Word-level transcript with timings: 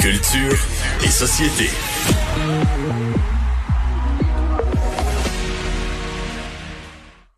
Culture 0.00 0.58
et 1.04 1.08
société. 1.08 1.70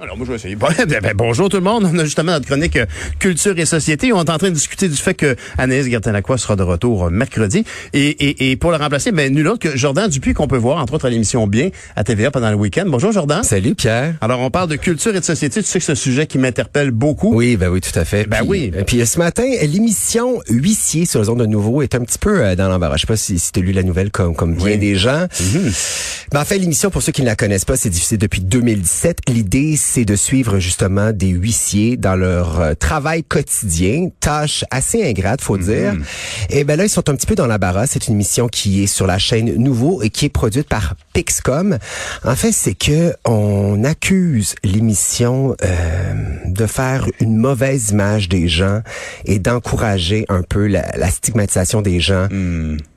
Alors, 0.04 0.19
moi, 0.19 0.27
je 0.27 0.32
vais 0.32 0.37
essayer. 0.37 0.54
Bon, 0.54 0.67
ben, 0.87 0.87
ben, 1.03 1.12
bonjour 1.16 1.48
tout 1.48 1.56
le 1.56 1.62
monde. 1.62 1.88
On 1.91 1.98
a 1.98 2.04
justement 2.04 2.32
notre 2.32 2.45
chronique 2.45 2.77
euh, 2.77 2.85
Culture 3.19 3.59
et 3.59 3.64
Société. 3.64 4.12
On 4.12 4.23
est 4.23 4.29
en 4.30 4.37
train 4.37 4.50
de 4.50 4.54
discuter 4.54 4.87
du 4.87 4.96
fait 4.96 5.14
que 5.14 5.34
Anaïs 5.57 5.89
Gertin-Lacroix 5.89 6.36
sera 6.36 6.57
de 6.57 6.62
retour 6.62 7.07
euh, 7.07 7.11
mercredi. 7.11 7.64
Et, 7.95 8.09
et, 8.11 8.50
et 8.50 8.57
pour 8.57 8.71
le 8.71 8.77
remplacer, 8.77 9.12
ben, 9.12 9.32
nul 9.32 9.48
autre 9.48 9.61
que 9.61 9.75
Jordan 9.79 10.11
Dupuis 10.11 10.35
qu'on 10.35 10.46
peut 10.46 10.59
voir, 10.59 10.77
entre 10.77 10.93
autres, 10.93 11.07
à 11.07 11.11
l'émission 11.11 11.46
Bien 11.46 11.71
à 11.96 12.04
TVA 12.04 12.30
pendant 12.30 12.50
le 12.50 12.57
week-end. 12.57 12.85
Bonjour, 12.86 13.12
Jordan. 13.12 13.43
Salut, 13.45 13.75
Pierre. 13.75 14.14
Alors, 14.21 14.40
on 14.40 14.50
parle 14.50 14.68
de 14.68 14.77
culture 14.77 15.17
et 15.17 15.21
de 15.21 15.25
société. 15.25 15.62
Tu 15.62 15.68
sais 15.68 15.79
que 15.79 15.85
c'est 15.86 15.93
un 15.93 15.95
sujet 15.95 16.27
qui 16.27 16.36
m'interpelle 16.36 16.91
beaucoup. 16.91 17.34
Oui, 17.34 17.57
ben 17.57 17.71
oui, 17.71 17.80
tout 17.80 17.98
à 17.98 18.05
fait. 18.05 18.27
Ben 18.29 18.41
Puis- 18.41 18.46
oui. 18.48 18.73
euh, 18.77 18.82
Puis 18.86 19.07
ce 19.07 19.18
matin, 19.18 19.45
l'émission 19.62 20.39
Huissier 20.50 21.07
sur 21.07 21.21
le 21.21 21.25
zone 21.25 21.39
de 21.39 21.46
nouveau 21.46 21.80
est 21.80 21.94
un 21.94 22.00
petit 22.00 22.18
peu 22.18 22.55
dans 22.57 22.68
l'embarras. 22.68 22.96
Je 22.96 23.02
sais 23.02 23.07
pas 23.07 23.16
si, 23.16 23.39
si 23.39 23.52
tu 23.52 23.61
as 23.61 23.63
lu 23.63 23.72
la 23.72 23.82
nouvelle 23.82 24.11
comme, 24.11 24.35
comme 24.36 24.55
bien 24.55 24.66
Oui. 24.66 24.77
des 24.79 24.96
gens. 24.96 25.27
Mais 26.35 26.39
en 26.41 26.44
fait, 26.44 26.58
l'émission, 26.58 26.91
pour 26.91 27.00
ceux 27.02 27.13
qui 27.13 27.22
ne 27.22 27.27
la 27.27 27.36
connaissent 27.36 27.64
pas, 27.64 27.77
c'est 27.77 27.89
diffusé 27.91 28.18
depuis 28.18 28.43
2017. 28.43 29.21
L'idée, 29.29 29.77
c'est 29.94 30.04
de 30.04 30.16
suivre 30.16 30.58
justement 30.58 31.12
des 31.12 31.29
huissiers 31.29 31.96
dans 31.96 32.16
leur 32.16 32.61
euh, 32.61 32.75
travail 32.75 33.22
quotidien, 33.22 34.08
tâche 34.19 34.64
assez 34.72 35.05
ingrate, 35.08 35.41
faut 35.41 35.56
dire. 35.56 35.94
Et 36.50 36.64
ben 36.64 36.75
là, 36.77 36.83
ils 36.83 36.89
sont 36.89 37.08
un 37.08 37.14
petit 37.14 37.28
peu 37.28 37.36
dans 37.36 37.47
l'embarras. 37.47 37.86
C'est 37.86 38.08
une 38.08 38.14
émission 38.14 38.48
qui 38.48 38.83
est 38.83 38.88
sur 38.88 39.06
la 39.06 39.19
chaîne 39.19 39.55
Nouveau 39.55 40.02
et 40.02 40.11
qui 40.11 40.25
est 40.25 40.30
produite 40.30 40.69
par 40.69 40.97
Pixcom. 41.12 41.78
En 42.25 42.34
fait, 42.34 42.50
c'est 42.50 42.75
que 42.75 43.14
on 43.25 43.84
accuse 43.84 44.56
l'émission 44.64 45.55
euh, 45.62 46.14
de 46.47 46.66
faire 46.66 47.06
une 47.20 47.36
mauvaise 47.36 47.91
image 47.91 48.28
des 48.28 48.48
gens 48.48 48.83
et 49.27 49.38
d'encourager 49.38 50.27
un 50.28 50.42
peu 50.42 50.66
la, 50.66 50.91
la 50.97 51.08
stigmatisation 51.08 51.83
des 51.83 52.00
gens 52.00 52.27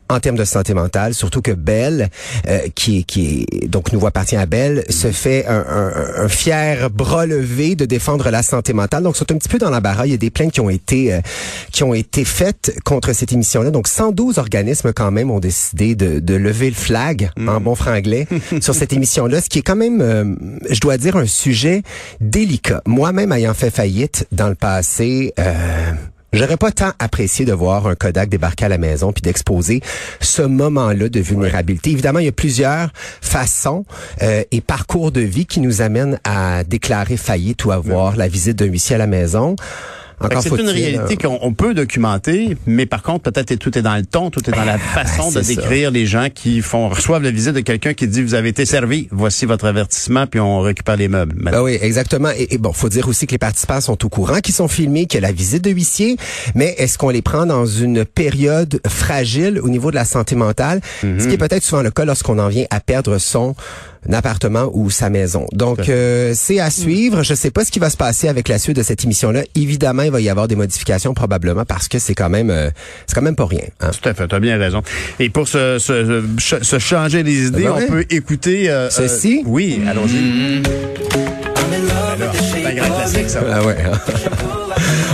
en 0.10 0.20
termes 0.20 0.38
de 0.38 0.46
santé 0.46 0.74
mentale, 0.74 1.14
surtout 1.14 1.42
que 1.42 1.52
Belle, 1.52 2.10
euh, 2.48 2.60
qui 2.76 3.00
est 3.00 3.04
qui 3.04 3.46
donc 3.68 3.92
nous 3.94 4.06
appartient 4.06 4.36
à 4.36 4.46
Belle, 4.46 4.84
se 4.90 5.12
fait 5.12 5.46
un, 5.48 5.66
un- 5.68 6.24
un 6.24 6.28
fier 6.28 6.90
bras 6.90 7.26
levé 7.26 7.76
de 7.76 7.86
défendre 7.86 8.30
la 8.30 8.44
santé 8.44 8.74
mentale. 8.74 9.04
Donc 9.04 9.18
c'est 9.18 9.32
un 9.32 9.36
petit 9.38 9.50
peu 9.50 9.58
dans 9.58 9.70
l'embarras. 9.70 10.06
Il 10.06 10.12
y 10.12 10.16
a 10.16 10.18
des 10.18 10.30
plaintes 10.30 10.52
qui 10.52 10.62
ont 10.62 10.70
été 10.70 11.14
euh, 11.14 11.20
qui 11.72 11.84
ont 11.84 11.94
été 11.94 12.24
faites 12.26 12.76
contre 12.84 13.14
cette 13.14 13.32
émission-là. 13.34 13.72
Donc 13.72 13.88
112 13.88 14.38
organismes 14.38 14.94
quand 14.94 15.12
même 15.12 15.32
ont 15.32 15.40
décidé 15.40 15.96
de, 15.96 16.20
de 16.20 16.34
lever 16.36 16.70
le 16.70 16.76
flag 16.76 17.30
en 17.48 17.60
bon 17.60 17.76
franglais 17.76 18.28
sur 18.62 18.74
cette 18.76 18.94
émission-là, 18.94 19.42
ce 19.42 19.50
qui 19.50 19.60
est 19.60 19.64
quand 19.64 19.76
même, 19.76 20.02
euh, 20.02 20.36
je 20.70 20.80
dois 20.80 20.98
dire, 20.98 21.16
un 21.18 21.26
sujet 21.26 21.84
délicat. 22.22 22.82
Moi-même 22.86 23.32
ayant 23.32 23.54
fait 23.54 23.70
faillite 23.72 24.28
dans 24.32 24.48
le 24.50 24.56
passé. 24.56 25.34
Euh, 25.40 25.92
J'aurais 26.34 26.58
pas 26.58 26.72
tant 26.72 26.92
apprécié 27.00 27.46
de 27.46 27.54
voir 27.54 27.88
un 27.88 27.96
Kodak 27.96 28.28
débarquer 28.28 28.66
à 28.66 28.70
la 28.70 28.78
maison 28.78 29.14
puis 29.14 29.22
d'exposer 29.22 29.82
ce 30.20 30.42
moment-là 30.42 31.08
de 31.08 31.20
vulnérabilité. 31.22 31.92
Évidemment, 31.92 32.20
il 32.20 32.26
y 32.26 32.30
a 32.30 32.34
plusieurs 32.34 32.90
façons 32.94 33.86
euh, 34.22 34.44
et 34.52 34.60
parcours 34.60 35.14
de 35.14 35.22
vie 35.22 35.46
qui 35.46 35.62
nous 35.62 35.82
amènent 35.82 36.20
à 36.26 36.66
déclarer 36.66 37.16
faillite 37.16 37.64
ou 37.64 37.72
avoir 37.72 38.18
la 38.18 38.28
visite 38.28 38.58
d'un 38.58 38.66
huissier 38.66 38.96
à 38.96 39.00
la 39.00 39.08
maison. 39.08 39.56
C'est 40.42 40.50
une 40.50 40.70
réalité 40.70 41.14
euh, 41.14 41.28
qu'on 41.28 41.38
on 41.42 41.54
peut 41.54 41.74
documenter, 41.76 42.58
mais 42.66 42.86
par 42.88 43.04
contre, 43.04 43.30
peut-être 43.32 43.56
tout 43.58 43.78
est 43.78 43.84
dans 43.84 43.96
le 43.96 44.06
ton, 44.06 44.32
tout 44.32 44.48
est 44.50 44.54
dans 44.54 44.66
la 44.66 44.80
façon 44.80 45.30
de 45.30 45.42
ça. 45.42 45.56
décrire 45.56 45.92
les 45.92 46.08
gens 46.08 46.28
qui 46.34 46.62
font 46.62 46.90
reçoivent 46.90 47.22
la 47.22 47.32
visite 47.32 47.54
de 47.54 47.60
quelqu'un 47.60 47.94
qui 47.94 48.08
dit 48.08 48.24
vous 48.24 48.34
avez 48.34 48.50
été 48.50 48.66
servi, 48.66 49.08
voici 49.12 49.46
votre 49.46 49.66
avertissement, 49.66 50.26
puis 50.26 50.40
on 50.40 50.60
récupère 50.62 50.96
les 50.96 51.08
meubles. 51.08 51.36
Ben 51.38 51.62
oui, 51.62 51.78
exactement. 51.80 52.30
Et, 52.36 52.48
et 52.56 52.58
bon, 52.58 52.74
faut 52.74 52.90
dire 52.90 53.08
aussi 53.08 53.28
que 53.28 53.32
les 53.32 53.38
participants 53.38 53.80
sont 53.80 54.04
au 54.06 54.10
courant, 54.10 54.40
qu'ils 54.40 54.56
sont 54.56 54.68
filmés, 54.68 55.06
qu'il 55.06 55.22
y 55.22 55.24
a 55.24 55.28
la 55.28 55.34
visite 55.34 55.64
de 55.64 55.70
huissier, 55.70 56.18
mais 56.56 56.74
est-ce 56.78 56.98
qu'on 56.98 57.10
les 57.10 57.22
prend 57.22 57.46
dans 57.46 57.66
une 57.66 58.04
période 58.04 58.82
fragile 58.88 59.60
au 59.62 59.70
niveau 59.70 59.92
de 59.92 59.96
la 59.96 60.06
santé 60.06 60.36
mentale, 60.36 60.82
ce 61.02 61.28
qui 61.28 61.36
est 61.36 61.38
peut-être 61.38 61.64
souvent 61.64 61.84
le 61.84 61.92
cas 61.92 62.06
lorsqu'on 62.06 62.40
en 62.40 62.48
vient 62.48 62.66
à 62.72 62.80
perdre 62.80 63.18
son 63.20 63.56
appartement 64.14 64.70
ou 64.74 64.90
sa 64.90 65.10
maison. 65.10 65.46
Donc, 65.52 65.90
euh, 65.90 66.34
c'est 66.36 66.60
à 66.60 66.70
suivre. 66.70 67.24
Je 67.24 67.34
sais 67.34 67.52
pas 67.52 67.66
ce 67.66 67.72
qui 67.72 67.80
va 67.80 67.90
se 67.90 67.98
passer 67.98 68.28
avec 68.28 68.48
la 68.48 68.60
suite 68.60 68.78
de 68.78 68.84
cette 68.84 69.04
émission-là. 69.04 69.42
Évidemment, 69.56 70.04
il 70.04 70.12
va 70.12 70.22
y 70.22 70.30
avoir 70.30 70.48
des 70.48 70.56
modifications 70.56 71.14
probablement 71.14 71.66
parce 71.66 71.88
que 71.88 72.00
c'est 72.00 72.16
quand 72.16 72.30
même, 72.30 72.50
euh, 72.50 72.70
c'est 73.06 73.16
quand 73.16 73.22
même 73.22 73.36
pas 73.36 73.46
rien. 73.46 73.64
hein. 73.82 73.92
Tout 74.02 74.10
à 74.10 74.14
fait, 74.14 74.28
tu 74.28 74.36
as 74.36 74.40
bien 74.40 74.58
raison. 74.58 74.82
Et 75.20 75.30
pour 75.30 75.48
se, 75.48 75.78
se, 75.80 76.24
se- 76.40 76.64
se 76.64 76.80
changer 76.80 77.24
les 77.24 77.48
idées, 77.48 77.64
Ben 77.64 77.72
on 77.72 77.78
ouais. 77.78 77.88
peut 77.88 78.06
écouter... 78.10 78.70
euh, 78.70 78.90
Ceci? 78.90 79.40
euh, 79.46 79.48
oui, 79.50 79.82
allons-y. 79.88 80.62
C'est 82.54 82.66
un 82.66 82.74
grand 82.76 82.96
classique, 82.96 83.30
ça. 83.30 83.40
Ah 83.52 83.64
ouais. 83.66 83.76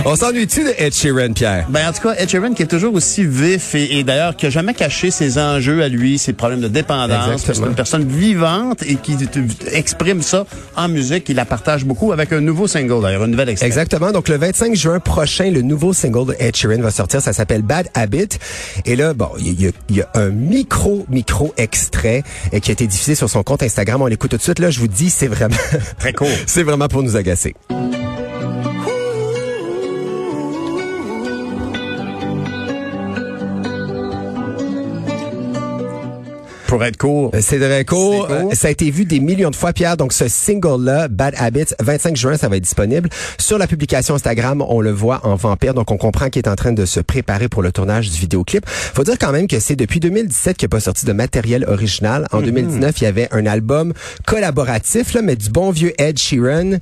On 0.06 0.16
s'ennuie-tu 0.16 0.64
de 0.64 0.74
Ed 0.76 0.92
Sheeran, 0.92 1.32
Pierre? 1.32 1.66
Ben, 1.70 1.88
en 1.88 1.92
tout 1.92 2.02
cas, 2.02 2.14
Ed 2.18 2.28
Sheeran 2.28 2.52
qui 2.52 2.62
est 2.62 2.66
toujours 2.66 2.92
aussi 2.94 3.24
vif 3.24 3.74
et, 3.74 3.98
et 3.98 4.04
d'ailleurs 4.04 4.36
qui 4.36 4.44
a 4.44 4.50
jamais 4.50 4.74
caché 4.74 5.10
ses 5.10 5.38
enjeux 5.38 5.82
à 5.82 5.88
lui, 5.88 6.18
ses 6.18 6.34
problèmes 6.34 6.60
de 6.60 6.68
dépendance. 6.68 7.42
C'est 7.44 7.56
une 7.56 7.74
personne 7.74 8.06
vivante 8.06 8.82
et 8.82 8.96
qui 8.96 9.16
exprime 9.72 10.20
ça 10.20 10.44
en 10.76 10.88
musique. 10.88 11.30
Il 11.30 11.36
la 11.36 11.46
partage 11.46 11.86
beaucoup 11.86 12.12
avec 12.12 12.32
un 12.32 12.40
nouveau 12.40 12.68
single, 12.68 13.00
d'ailleurs, 13.02 13.22
un 13.22 13.28
nouvel 13.28 13.48
extrait. 13.48 13.66
Exactement. 13.66 14.12
Donc, 14.12 14.28
le 14.28 14.36
25 14.36 14.74
juin 14.74 15.00
prochain, 15.00 15.50
le 15.50 15.62
nouveau 15.62 15.94
single 15.94 16.26
de 16.26 16.36
Ed 16.38 16.54
Sheeran 16.54 16.82
va 16.82 16.90
sortir. 16.90 17.22
Ça 17.22 17.32
s'appelle 17.32 17.62
Bad 17.62 17.88
Habit. 17.94 18.28
Et 18.84 18.96
là, 18.96 19.14
bon, 19.14 19.30
il 19.38 19.58
y, 19.58 19.72
y 19.90 20.00
a 20.02 20.08
un 20.14 20.28
micro, 20.28 21.06
micro 21.08 21.54
extrait 21.56 22.22
euh, 22.52 22.58
qui 22.60 22.70
a 22.70 22.72
été 22.72 22.86
diffusé 22.86 23.14
sur 23.14 23.30
son 23.30 23.42
compte 23.42 23.62
Instagram. 23.62 24.02
On 24.02 24.06
l'écoute 24.06 24.32
tout 24.32 24.36
de 24.36 24.42
suite. 24.42 24.58
Là, 24.58 24.70
je 24.70 24.80
vous 24.80 24.88
dis, 24.88 25.08
c'est 25.08 25.28
vraiment, 25.28 25.56
Très 25.98 26.12
court. 26.12 26.28
c'est 26.46 26.62
vraiment 26.62 26.88
pour 26.88 27.02
nous 27.02 27.16
agacer. 27.16 27.54
Pour 36.66 36.82
être 36.84 36.96
court. 36.96 37.30
Euh, 37.34 37.38
C'est 37.40 37.58
très 37.58 37.84
court. 37.84 38.28
Euh, 38.30 38.44
Ça 38.52 38.68
a 38.68 38.70
été 38.70 38.90
vu 38.90 39.04
des 39.04 39.20
millions 39.20 39.50
de 39.50 39.56
fois, 39.56 39.72
Pierre. 39.72 39.96
Donc, 39.96 40.12
ce 40.12 40.28
single-là, 40.28 41.08
Bad 41.08 41.34
Habits, 41.38 41.74
25 41.80 42.16
juin, 42.16 42.36
ça 42.36 42.48
va 42.48 42.56
être 42.56 42.62
disponible. 42.62 43.08
Sur 43.38 43.58
la 43.58 43.66
publication 43.66 44.14
Instagram, 44.14 44.64
on 44.66 44.80
le 44.80 44.90
voit 44.90 45.20
en 45.24 45.34
vampire. 45.36 45.74
Donc, 45.74 45.90
on 45.90 45.96
comprend 45.96 46.30
qu'il 46.30 46.40
est 46.42 46.48
en 46.48 46.56
train 46.56 46.72
de 46.72 46.84
se 46.86 47.00
préparer 47.00 47.48
pour 47.48 47.62
le 47.62 47.72
tournage 47.72 48.10
du 48.10 48.18
vidéoclip. 48.18 48.64
Faut 48.66 49.04
dire 49.04 49.18
quand 49.18 49.32
même 49.32 49.46
que 49.46 49.60
c'est 49.60 49.76
depuis 49.76 50.00
2017 50.00 50.56
qu'il 50.56 50.66
n'a 50.66 50.70
pas 50.70 50.80
sorti 50.80 51.06
de 51.06 51.12
matériel 51.12 51.64
original. 51.68 52.26
En 52.32 52.40
2019, 52.40 53.00
il 53.00 53.04
y 53.04 53.06
avait 53.06 53.28
un 53.32 53.46
album 53.46 53.92
collaboratif, 54.26 55.12
là, 55.14 55.22
mais 55.22 55.36
du 55.36 55.50
bon 55.50 55.70
vieux 55.70 55.92
Ed 55.98 56.18
Sheeran. 56.18 56.78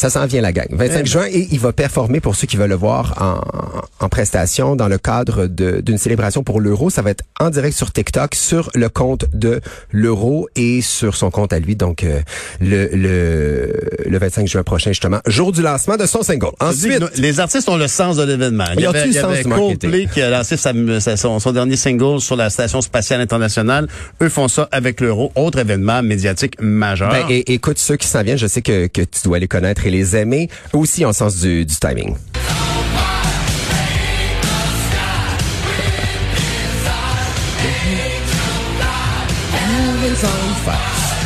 Ça 0.00 0.08
s'en 0.08 0.24
vient 0.24 0.40
la 0.40 0.52
gang. 0.52 0.66
25 0.70 1.04
juin 1.06 1.26
et 1.30 1.46
il 1.50 1.60
va 1.60 1.74
performer 1.74 2.20
pour 2.20 2.34
ceux 2.34 2.46
qui 2.46 2.56
veulent 2.56 2.70
le 2.70 2.74
voir 2.74 3.14
en, 3.20 4.04
en 4.04 4.08
prestation 4.08 4.74
dans 4.74 4.88
le 4.88 4.96
cadre 4.96 5.46
de- 5.46 5.82
d'une 5.82 5.98
célébration 5.98 6.42
pour 6.42 6.58
l'euro. 6.58 6.88
Ça 6.88 7.02
va 7.02 7.10
être 7.10 7.22
en 7.38 7.50
direct 7.50 7.76
sur 7.76 7.92
TikTok, 7.92 8.34
sur 8.34 8.70
le 8.74 8.88
compte 8.88 9.26
de 9.34 9.60
l'euro 9.90 10.48
et 10.56 10.80
sur 10.80 11.14
son 11.16 11.30
compte 11.30 11.52
à 11.52 11.58
lui. 11.58 11.76
Donc 11.76 12.02
euh, 12.04 12.20
le, 12.62 12.86
le, 12.94 13.74
le 14.08 14.18
25 14.18 14.48
juin 14.48 14.62
prochain 14.62 14.90
justement, 14.92 15.20
jour 15.26 15.52
du 15.52 15.60
lancement 15.60 15.98
de 15.98 16.06
son 16.06 16.22
single. 16.22 16.52
Ensuite, 16.60 17.02
Les 17.18 17.38
artistes 17.38 17.68
ont 17.68 17.76
le 17.76 17.86
sens 17.88 18.16
de 18.16 18.22
l'événement. 18.22 18.64
Il 18.76 18.80
y 18.80 18.86
avait, 18.86 19.02
le 19.02 19.06
il 19.08 19.16
y 19.16 19.20
sens 19.20 19.24
avait. 19.24 19.42
Coldplay 19.42 20.06
qui 20.06 20.22
a 20.22 20.30
lancé 20.30 20.56
sa- 20.56 20.72
son, 21.18 21.38
son 21.40 21.52
dernier 21.52 21.76
single 21.76 22.20
sur 22.20 22.36
la 22.36 22.48
Station 22.48 22.80
spatiale 22.80 23.20
internationale. 23.20 23.86
Eux 24.22 24.30
font 24.30 24.48
ça 24.48 24.66
avec 24.72 25.02
l'euro. 25.02 25.30
Autre 25.34 25.58
événement 25.58 26.02
médiatique 26.02 26.54
majeur. 26.58 27.10
ben, 27.10 27.26
et, 27.28 27.52
écoute 27.52 27.78
ceux 27.78 27.96
qui 27.96 28.06
s'en 28.06 28.22
viennent, 28.22 28.38
je 28.38 28.46
sais 28.46 28.62
que, 28.62 28.86
que 28.86 29.02
tu 29.02 29.20
dois 29.24 29.38
les 29.38 29.46
connaître 29.48 29.86
les 29.90 30.16
aimer. 30.16 30.48
Aussi 30.72 31.04
le 31.04 31.12
sens 31.12 31.36
du 31.36 31.66
timing. 31.78 32.14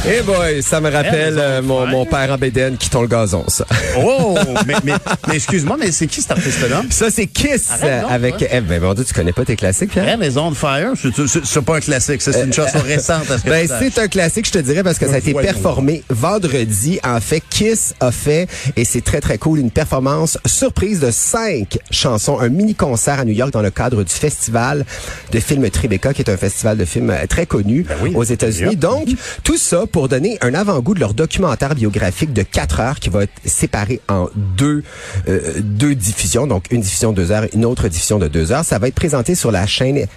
Eh 0.06 0.20
boy, 0.20 0.62
ça 0.62 0.82
me 0.82 0.90
rappelle 0.90 1.38
euh, 1.38 1.62
mon, 1.62 1.86
mon 1.86 2.04
père 2.04 2.30
en 2.30 2.36
bédaine 2.36 2.76
qui 2.76 2.90
tond 2.90 3.00
le 3.00 3.08
gazon, 3.08 3.42
ça. 3.48 3.64
Oh! 3.98 4.36
mais 4.66 4.74
mais, 4.84 4.92
mais 5.26 5.36
excuse-moi, 5.36 5.78
mais 5.80 5.92
c'est 5.92 6.06
qui 6.06 6.20
cet 6.20 6.32
artiste-là? 6.32 6.82
Ça, 6.90 7.10
c'est 7.10 7.26
Kiss 7.26 7.70
Arrête 7.70 8.04
euh, 8.04 8.08
avec... 8.10 8.34
ouais. 8.38 8.48
Eh 8.52 8.60
ben, 8.60 8.82
mon 8.82 8.92
Dieu, 8.92 9.02
tu 9.06 9.14
connais 9.14 9.32
pas 9.32 9.46
tes 9.46 9.56
classiques, 9.56 9.92
Pierre? 9.92 10.06
Hey, 10.06 10.18
les 10.18 10.36
On 10.36 10.50
Fire, 10.52 10.92
c'est- 11.00 11.26
c'est 11.26 11.44
c'est 11.46 11.62
pas 11.62 11.76
un 11.76 11.80
classique, 11.80 12.20
c'est 12.20 12.38
une 12.44 12.52
chanson 12.52 12.80
récente. 12.84 13.30
à 13.30 13.38
ce 13.38 13.44
que 13.44 13.48
Ben, 13.48 13.66
c'est 13.66 13.98
un 13.98 14.08
classique, 14.08 14.46
je 14.46 14.52
te 14.52 14.58
dirais, 14.58 14.82
parce 14.82 14.98
que 14.98 15.06
ça 15.06 15.14
a 15.14 15.18
été 15.18 15.32
performé 15.32 16.02
vendredi. 16.10 17.00
En 17.02 17.20
fait, 17.20 17.42
Kiss 17.48 17.94
a 18.00 18.10
fait, 18.12 18.46
et 18.76 18.84
c'est 18.84 19.02
très, 19.02 19.22
très 19.22 19.38
cool, 19.38 19.58
une 19.58 19.70
performance 19.70 20.36
surprise 20.44 21.00
de 21.00 21.10
cinq 21.10 21.78
chansons, 21.90 22.38
un 22.40 22.50
mini-concert 22.50 23.20
à 23.20 23.24
New 23.24 23.32
York 23.32 23.52
dans 23.54 23.62
le 23.62 23.70
cadre 23.70 24.02
du 24.02 24.12
festival 24.12 24.84
de 25.32 25.40
films 25.40 25.70
Tribeca, 25.70 26.12
qui 26.12 26.20
est 26.20 26.30
un 26.30 26.36
festival 26.36 26.76
de 26.76 26.84
films 26.84 27.08
euh, 27.08 27.26
très 27.26 27.46
connu 27.46 27.84
Ben 27.88 27.96
oui. 28.02 28.12
aux 28.14 28.24
États-Unis. 28.24 28.76
Donc, 28.76 29.08
tout 29.42 29.56
ça 29.56 29.86
pour 29.94 30.08
donner 30.08 30.38
un 30.40 30.54
avant-goût 30.54 30.94
de 30.94 30.98
leur 30.98 31.14
documentaire 31.14 31.76
biographique 31.76 32.32
de 32.32 32.42
quatre 32.42 32.80
heures 32.80 32.98
qui 32.98 33.10
va 33.10 33.22
être 33.22 33.32
séparé 33.44 34.00
en 34.08 34.28
deux, 34.34 34.82
euh, 35.28 35.60
deux 35.60 35.94
diffusions. 35.94 36.48
Donc, 36.48 36.64
une 36.72 36.80
diffusion 36.80 37.12
de 37.12 37.22
deux 37.22 37.30
heures, 37.30 37.46
une 37.54 37.64
autre 37.64 37.86
diffusion 37.86 38.18
de 38.18 38.26
deux 38.26 38.50
heures. 38.50 38.64
Ça 38.64 38.80
va 38.80 38.88
être 38.88 38.96
présenté 38.96 39.36
sur 39.36 39.52
la 39.52 39.68
chaîne 39.68 40.08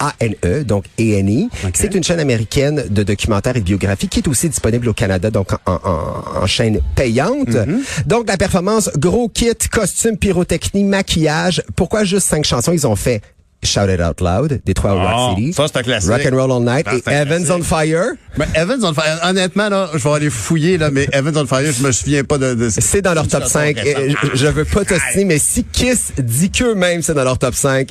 A-N-E, 0.00 0.64
donc 0.64 0.86
A-N-E. 0.98 1.48
C'est 1.72 1.94
une 1.94 2.02
chaîne 2.02 2.18
américaine 2.18 2.82
de 2.90 3.04
documentaires 3.04 3.56
et 3.56 3.60
de 3.60 3.64
biographies 3.64 4.08
qui 4.08 4.18
est 4.18 4.26
aussi 4.26 4.48
disponible 4.48 4.88
au 4.88 4.92
Canada, 4.92 5.30
donc 5.30 5.52
en, 5.66 5.78
en, 5.84 6.42
en 6.42 6.46
chaîne 6.46 6.80
payante. 6.96 7.50
Mm-hmm. 7.50 8.06
Donc 8.06 8.26
la 8.26 8.36
performance, 8.36 8.90
gros 8.96 9.28
kit, 9.28 9.54
costume, 9.70 10.16
pyrotechnie, 10.16 10.82
maquillage. 10.82 11.62
Pourquoi 11.76 12.02
juste 12.02 12.26
cinq 12.26 12.44
chansons? 12.44 12.72
Ils 12.72 12.88
ont 12.88 12.96
fait 12.96 13.22
Shout 13.64 13.88
It 13.88 14.00
Out 14.00 14.20
Loud, 14.20 14.60
Détroit 14.64 14.96
Ah, 14.98 15.12
Rock 15.12 15.38
City. 15.38 15.52
ça, 15.52 15.66
c'est 15.68 15.78
un 15.78 15.82
classique. 15.82 16.10
Rock 16.10 16.22
and 16.30 16.36
Roll 16.36 16.52
All 16.52 16.74
Night 16.76 16.86
Ah, 16.88 17.12
et 17.12 17.14
Evans 17.14 17.44
on 17.50 17.62
Fire. 17.62 18.12
Mais 18.36 18.46
Evans 18.54 18.80
on 18.84 18.92
Fire, 18.94 19.20
honnêtement, 19.24 19.68
là, 19.68 19.90
je 19.92 19.98
vais 19.98 20.10
aller 20.14 20.30
fouiller, 20.30 20.78
là, 20.78 20.90
mais 20.90 21.06
Evans 21.12 21.36
on 21.36 21.46
Fire, 21.46 21.70
je 21.72 21.82
me 21.86 21.92
souviens 21.92 22.24
pas 22.24 22.38
de, 22.38 22.54
de 22.54 22.70
C'est 22.70 23.02
dans 23.02 23.14
leur 23.14 23.28
top 23.28 23.44
5. 23.44 23.76
Et 23.84 24.10
je, 24.10 24.36
je 24.36 24.46
veux 24.48 24.64
pas 24.64 24.84
t'ostiner, 24.84 25.24
mais 25.24 25.38
si 25.38 25.64
Kiss 25.64 26.12
dit 26.18 26.50
qu'eux-mêmes 26.50 27.02
c'est 27.02 27.14
dans 27.14 27.24
leur 27.24 27.38
top 27.38 27.54
5, 27.54 27.88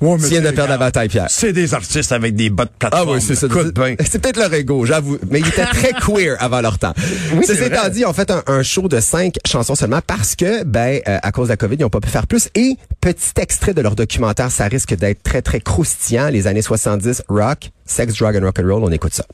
Ouais, 0.00 0.16
mais 0.16 0.24
tu 0.24 0.30
viens 0.30 0.40
de 0.40 0.50
perdre 0.50 0.70
la 0.70 0.78
bataille, 0.78 1.08
Pierre. 1.08 1.26
C'est 1.28 1.52
des 1.52 1.74
artistes 1.74 2.10
avec 2.10 2.34
des 2.34 2.50
bottes 2.50 2.70
Ah 2.80 2.88
plateforme. 2.90 3.10
oui, 3.16 3.20
c'est 3.24 3.36
ça. 3.36 3.46
C'est 4.04 4.18
peut-être 4.20 4.36
leur 4.36 4.52
ego, 4.52 4.84
j'avoue. 4.84 5.16
Mais 5.30 5.38
ils 5.38 5.46
étaient 5.46 5.64
très 5.64 5.92
queer 6.04 6.36
avant 6.40 6.60
leur 6.60 6.76
temps. 6.80 6.92
c'est 6.96 7.46
Ceci 7.46 7.58
vrai. 7.60 7.66
étant 7.68 7.88
dit, 7.88 8.00
ils 8.00 8.06
ont 8.06 8.12
fait 8.12 8.28
un, 8.32 8.42
un 8.48 8.64
show 8.64 8.88
de 8.88 8.98
cinq 8.98 9.36
chansons 9.46 9.76
seulement 9.76 10.00
parce 10.04 10.34
que, 10.34 10.64
ben, 10.64 11.00
euh, 11.06 11.18
à 11.22 11.30
cause 11.30 11.46
de 11.46 11.52
la 11.52 11.56
COVID, 11.56 11.76
ils 11.78 11.82
n'ont 11.82 11.88
pas 11.88 12.00
pu 12.00 12.08
faire 12.08 12.26
plus. 12.26 12.48
Et 12.56 12.76
petit 13.00 13.30
extrait 13.40 13.74
de 13.74 13.80
leur 13.80 13.94
documentaire, 13.94 14.50
ça 14.50 14.64
risque 14.64 14.92
d'être 14.96 15.11
très, 15.14 15.42
très 15.42 15.60
croustillant. 15.60 16.28
Les 16.30 16.46
années 16.46 16.62
70, 16.62 17.22
rock, 17.28 17.70
sex, 17.84 18.14
drug 18.14 18.36
and 18.36 18.44
rock 18.44 18.58
and 18.58 18.66
roll. 18.66 18.84
On 18.84 18.90
écoute 18.90 19.14
ça. 19.14 19.24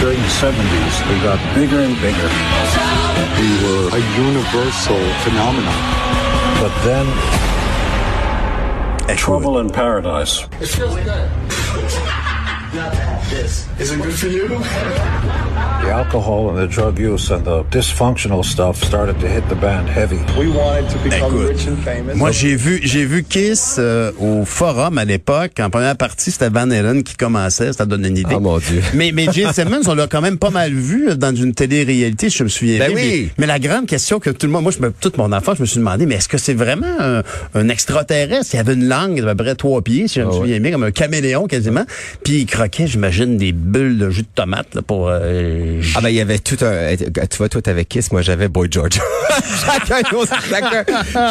During 0.00 0.20
the 0.20 0.28
70s, 0.28 1.04
they 1.08 1.18
got 1.22 1.38
bigger 1.54 1.80
and 1.80 1.96
bigger. 2.00 2.28
We 3.40 3.48
were 3.64 3.88
a 3.96 4.00
universal 4.18 5.00
phenomenon. 5.22 5.74
But 6.60 6.72
then, 6.84 7.06
trouble 9.16 9.58
in 9.58 9.70
paradise. 9.70 10.44
Is 13.78 13.92
it 13.92 14.02
good 14.02 14.14
for 14.14 14.26
you? 14.26 14.48
The 15.84 15.90
alcohol 15.90 16.48
and 16.50 16.56
the 16.56 16.66
drug 16.66 16.98
use 16.98 17.30
and 17.30 17.44
the 17.44 17.62
dysfunctional 17.70 18.42
stuff 18.42 18.82
started 18.82 19.18
to 19.20 19.26
hit 19.28 19.46
the 19.50 19.54
band 19.54 19.86
heavy. 19.88 20.16
We 20.38 20.48
wanted 20.48 20.88
to 20.88 20.98
become 21.04 21.30
Écoute, 21.34 21.48
rich 21.48 21.66
and 21.68 21.76
famous. 21.84 22.14
Moi, 22.16 22.30
j'ai 22.32 22.56
vu, 22.56 22.80
j'ai 22.82 23.04
vu 23.04 23.22
Kiss 23.22 23.76
euh, 23.78 24.10
au 24.18 24.46
forum 24.46 24.96
à 24.96 25.04
l'époque. 25.04 25.60
En 25.60 25.68
première 25.68 25.96
partie, 25.96 26.30
c'était 26.30 26.48
Van 26.48 26.70
Halen 26.70 27.02
qui 27.02 27.16
commençait. 27.16 27.72
Ça 27.74 27.84
donne 27.84 28.06
une 28.06 28.16
idée. 28.16 28.34
Oh 28.34 28.40
mon 28.40 28.58
Dieu. 28.58 28.80
Mais, 28.94 29.12
mais 29.12 29.26
Gene 29.30 29.50
Simmons, 29.52 29.82
on 29.86 29.94
l'a 29.94 30.06
quand 30.06 30.22
même 30.22 30.38
pas 30.38 30.48
mal 30.50 30.72
vu 30.72 31.10
euh, 31.10 31.16
dans 31.16 31.34
une 31.36 31.52
télé-réalité, 31.52 32.30
si 32.30 32.38
je 32.38 32.44
me 32.44 32.48
souviens 32.48 32.78
Ben 32.78 32.88
bien. 32.88 32.96
oui. 32.96 33.24
Mais, 33.26 33.32
mais 33.40 33.46
la 33.46 33.58
grande 33.58 33.86
question 33.86 34.18
que 34.20 34.30
tout 34.30 34.46
le 34.46 34.52
monde, 34.52 34.62
moi, 34.62 34.72
je 34.72 34.80
me, 34.82 34.90
toute 34.90 35.18
mon 35.18 35.32
enfance, 35.32 35.56
je 35.58 35.62
me 35.62 35.66
suis 35.66 35.78
demandé, 35.80 36.06
mais 36.06 36.14
est-ce 36.14 36.28
que 36.28 36.38
c'est 36.38 36.54
vraiment 36.54 36.86
un, 36.98 37.22
un 37.54 37.68
extraterrestre? 37.68 38.54
Il 38.54 38.58
avait 38.58 38.72
une 38.74 38.88
langue 38.88 39.20
d'à 39.20 39.34
peu 39.34 39.44
près 39.44 39.54
trois 39.54 39.82
pieds, 39.82 40.08
si 40.08 40.14
je 40.20 40.24
me 40.24 40.30
Ah 40.30 40.32
souviens 40.32 40.60
bien, 40.60 40.72
comme 40.72 40.84
un 40.84 40.92
caméléon 40.92 41.46
quasiment. 41.46 41.84
Puis 42.24 42.38
il 42.40 42.46
croquait, 42.46 42.86
j'imagine, 42.86 43.36
des 43.36 43.52
bulles 43.52 43.98
de 43.98 44.08
jus 44.08 44.22
de 44.22 44.28
tomate 44.34 44.74
là, 44.74 44.80
pour... 44.80 45.08
euh, 45.10 45.72
Ah 45.96 46.00
ben 46.00 46.08
il 46.08 46.14
y 46.14 46.20
avait 46.20 46.38
tout 46.38 46.56
un 46.62 46.96
tu 46.96 47.36
vois 47.38 47.48
toi 47.48 47.62
t'avais 47.62 47.84
Kiss 47.84 48.12
moi 48.12 48.22
j'avais 48.22 48.48
Boy 48.48 48.68
George 48.70 48.92
chacun 49.66 50.00
nos 50.12 50.24
chacun, 50.26 50.84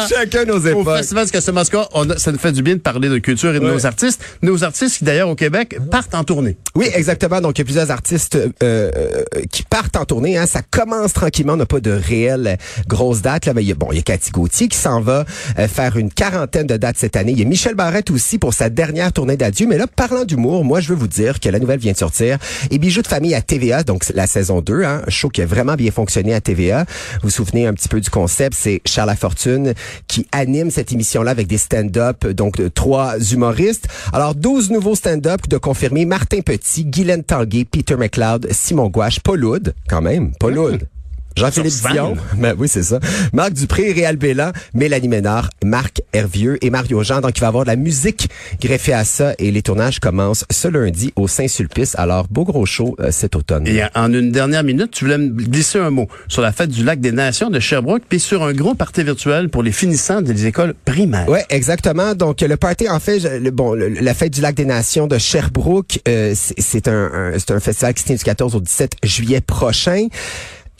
chacun 0.08 0.44
nos 0.44 0.58
Au 0.58 0.66
époques 0.66 0.96
Festival 0.98 1.26
du 1.26 1.32
Costume 1.32 1.56
Oscar, 1.56 1.88
on 1.94 2.08
a- 2.10 2.18
ça 2.18 2.32
nous 2.32 2.38
fait 2.38 2.52
du 2.52 2.62
bien 2.62 2.74
de 2.74 2.80
parler 2.80 3.08
de 3.08 3.18
culture 3.18 3.54
et 3.54 3.60
de 3.60 3.64
Ouais. 3.64 3.72
nos 3.72 3.86
artistes. 3.86 4.20
Nos 4.42 4.62
artistes 4.62 4.98
qui, 4.98 5.04
d'ailleurs, 5.04 5.28
au 5.30 5.34
Québec, 5.34 5.78
partent 5.90 6.14
en 6.14 6.22
tournée. 6.24 6.56
Oui, 6.74 6.86
exactement. 6.94 7.40
Donc, 7.40 7.56
il 7.58 7.60
y 7.60 7.62
a 7.62 7.64
plusieurs 7.64 7.90
artistes 7.90 8.34
euh, 8.36 8.50
euh, 8.62 9.22
qui 9.50 9.62
partent 9.62 9.96
en 9.96 10.04
tournée. 10.04 10.36
Hein. 10.36 10.44
Ça 10.46 10.60
commence 10.70 11.12
tranquillement. 11.14 11.54
On 11.54 11.56
n'a 11.56 11.66
pas 11.66 11.80
de 11.80 11.90
réelle 11.92 12.58
grosse 12.86 13.22
date. 13.22 13.46
Là. 13.46 13.54
Mais 13.54 13.62
il 13.62 13.68
y 13.68 13.72
a, 13.72 13.74
bon, 13.74 13.88
il 13.92 13.96
y 13.96 13.98
a 14.00 14.02
Cathy 14.02 14.30
Gauthier 14.32 14.68
qui 14.68 14.76
s'en 14.76 15.00
va 15.00 15.24
euh, 15.58 15.66
faire 15.68 15.96
une 15.96 16.10
quarantaine 16.10 16.66
de 16.66 16.76
dates 16.76 16.96
cette 16.98 17.16
année. 17.16 17.32
Il 17.32 17.38
y 17.38 17.42
a 17.42 17.46
Michel 17.46 17.74
Barrette 17.74 18.10
aussi 18.10 18.38
pour 18.38 18.52
sa 18.52 18.68
dernière 18.68 19.12
tournée 19.12 19.36
d'adieu. 19.38 19.66
Mais 19.66 19.78
là, 19.78 19.86
parlant 19.86 20.24
d'humour, 20.24 20.62
moi, 20.64 20.80
je 20.80 20.88
veux 20.90 20.96
vous 20.98 21.08
dire 21.08 21.40
que 21.40 21.48
la 21.48 21.58
nouvelle 21.58 21.80
vient 21.80 21.92
de 21.92 21.96
sortir. 21.98 22.36
Et 22.70 22.78
Bijoux 22.78 23.02
de 23.02 23.06
famille 23.08 23.34
à 23.34 23.40
TVA, 23.40 23.82
donc 23.82 24.04
la 24.14 24.26
saison 24.34 24.60
2, 24.60 24.82
hein, 24.82 25.02
un 25.06 25.10
show 25.10 25.28
qui 25.28 25.42
a 25.42 25.46
vraiment 25.46 25.74
bien 25.74 25.92
fonctionné 25.92 26.34
à 26.34 26.40
TVA. 26.40 26.84
Vous 27.14 27.28
vous 27.28 27.30
souvenez 27.30 27.66
un 27.66 27.72
petit 27.72 27.88
peu 27.88 28.00
du 28.00 28.10
concept? 28.10 28.56
C'est 28.58 28.80
Charles 28.84 29.08
Lafortune 29.08 29.74
qui 30.08 30.26
anime 30.32 30.70
cette 30.70 30.90
émission-là 30.92 31.30
avec 31.30 31.46
des 31.46 31.58
stand-up, 31.58 32.26
donc 32.26 32.56
de 32.58 32.68
trois 32.68 33.18
humoristes. 33.32 33.86
Alors, 34.12 34.34
12 34.34 34.70
nouveaux 34.70 34.96
stand-up 34.96 35.48
de 35.48 35.56
confirmer 35.56 36.04
Martin 36.04 36.40
Petit, 36.40 36.84
Guylaine 36.84 37.22
Tanguay, 37.22 37.64
Peter 37.64 37.96
McLeod, 37.96 38.48
Simon 38.50 38.88
Gouache, 38.88 39.20
Paul 39.20 39.44
Hood, 39.44 39.74
quand 39.88 40.02
même, 40.02 40.32
Paul 40.40 40.58
Hood. 40.58 40.88
Jean-Philippe 41.36 41.72
Dion, 41.92 42.16
ben 42.38 42.54
oui, 42.58 42.68
c'est 42.68 42.82
ça. 42.82 43.00
Marc 43.32 43.52
Dupré, 43.54 43.92
Réal 43.92 44.16
Bélan, 44.16 44.52
Mélanie 44.74 45.08
Ménard, 45.08 45.50
Marc 45.64 46.00
Hervieux 46.12 46.58
et 46.64 46.70
Mario 46.70 47.02
Jean. 47.02 47.20
Donc, 47.20 47.36
il 47.36 47.40
va 47.40 47.46
y 47.46 47.48
avoir 47.48 47.64
de 47.64 47.70
la 47.70 47.76
musique 47.76 48.28
greffée 48.60 48.92
à 48.92 49.04
ça 49.04 49.34
et 49.38 49.50
les 49.50 49.62
tournages 49.62 49.98
commencent 49.98 50.44
ce 50.50 50.68
lundi 50.68 51.12
au 51.16 51.26
Saint-Sulpice. 51.28 51.94
Alors, 51.98 52.26
beau 52.30 52.44
gros 52.44 52.66
show 52.66 52.94
euh, 53.00 53.10
cet 53.10 53.34
automne. 53.36 53.66
Et 53.66 53.82
en 53.94 54.12
une 54.12 54.30
dernière 54.30 54.62
minute, 54.64 54.90
tu 54.92 55.04
voulais 55.04 55.18
me 55.18 55.30
glisser 55.30 55.78
un 55.78 55.90
mot 55.90 56.08
sur 56.28 56.42
la 56.42 56.52
fête 56.52 56.70
du 56.70 56.84
lac 56.84 57.00
des 57.00 57.12
Nations 57.12 57.50
de 57.50 57.58
Sherbrooke, 57.58 58.02
puis 58.08 58.20
sur 58.20 58.42
un 58.44 58.52
gros 58.52 58.74
party 58.74 59.02
virtuel 59.02 59.48
pour 59.48 59.62
les 59.62 59.72
finissants 59.72 60.22
des 60.22 60.46
écoles 60.46 60.74
primaires. 60.84 61.28
Ouais, 61.28 61.44
exactement. 61.50 62.14
Donc 62.14 62.40
le 62.42 62.56
party, 62.56 62.88
en 62.88 63.00
fait, 63.00 63.18
le, 63.40 63.50
bon, 63.50 63.74
le- 63.74 63.88
la 63.88 64.14
fête 64.14 64.32
du 64.32 64.40
lac 64.40 64.54
des 64.54 64.64
Nations 64.64 65.06
de 65.06 65.18
Sherbrooke, 65.18 65.98
euh, 66.08 66.32
c'est 66.36 66.86
un, 66.88 67.10
un- 67.12 67.38
c'est 67.38 67.50
un 67.52 67.60
festival 67.60 67.94
qui 67.94 68.02
se 68.02 68.06
tient 68.06 68.16
du 68.16 68.24
14 68.24 68.54
au 68.54 68.60
17 68.60 68.92
juillet 69.02 69.40
prochain. 69.40 70.06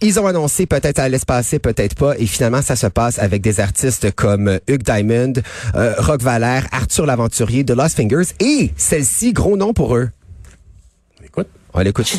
Ils 0.05 0.21
ont 0.21 0.27
annoncé 0.27 0.67
peut-être 0.67 0.99
ça 0.99 1.05
allait 1.05 1.19
se 1.19 1.25
passer, 1.25 1.59
peut-être 1.59 1.95
pas, 1.95 2.15
et 2.19 2.27
finalement 2.27 2.61
ça 2.61 2.77
se 2.77 2.87
passe 2.87 3.19
avec 3.19 3.41
des 3.41 3.59
artistes 3.59 4.11
comme 4.11 4.49
euh, 4.49 4.59
Hugh 4.69 4.83
Diamond, 4.83 5.33
euh, 5.75 5.95
Rock 5.97 6.21
Valère, 6.21 6.67
Arthur 6.73 7.07
l'Aventurier, 7.07 7.65
The 7.65 7.71
Lost 7.71 7.97
Fingers, 7.97 8.35
et 8.39 8.71
celle-ci, 8.77 9.33
gros 9.33 9.57
nom 9.57 9.73
pour 9.73 9.97
eux. 9.97 10.11
Écoute. 11.25 11.49
On 11.73 11.81
l'écoute. 11.81 12.19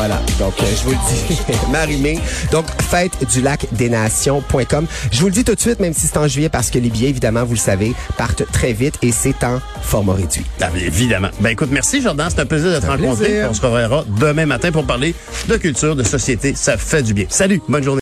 Voilà. 0.00 0.18
Donc, 0.38 0.54
euh, 0.62 0.64
je 0.78 0.84
vous 0.84 0.92
le 0.92 0.96
dis, 0.96 1.38
Marie-Mé. 1.70 2.18
Donc, 2.50 2.64
fête 2.88 3.12
du 3.30 3.42
lac 3.42 3.66
des 3.72 3.90
nations.com. 3.90 4.86
Je 5.12 5.20
vous 5.20 5.26
le 5.26 5.32
dis 5.32 5.44
tout 5.44 5.54
de 5.54 5.60
suite, 5.60 5.78
même 5.78 5.92
si 5.92 6.06
c'est 6.06 6.16
en 6.16 6.26
juillet, 6.26 6.48
parce 6.48 6.70
que 6.70 6.78
les 6.78 6.88
billets, 6.88 7.10
évidemment, 7.10 7.44
vous 7.44 7.52
le 7.52 7.58
savez, 7.58 7.92
partent 8.16 8.50
très 8.50 8.72
vite 8.72 8.94
et 9.02 9.12
c'est 9.12 9.44
en 9.44 9.60
format 9.82 10.14
réduit. 10.14 10.46
Ah, 10.62 10.70
bien, 10.72 10.86
évidemment. 10.86 11.28
Ben 11.40 11.50
écoute, 11.50 11.68
merci 11.70 12.00
Jordan, 12.00 12.28
c'est 12.30 12.40
un 12.40 12.46
plaisir 12.46 12.70
de 12.72 12.78
te 12.78 12.86
rencontrer. 12.86 13.26
plaisir. 13.26 13.48
On 13.50 13.52
se 13.52 13.60
reverra 13.60 14.04
demain 14.18 14.46
matin 14.46 14.72
pour 14.72 14.86
parler 14.86 15.14
de 15.48 15.56
culture, 15.58 15.94
de 15.94 16.02
société. 16.02 16.54
Ça 16.56 16.78
fait 16.78 17.02
du 17.02 17.12
bien. 17.12 17.26
Salut, 17.28 17.60
bonne 17.68 17.84
journée. 17.84 17.98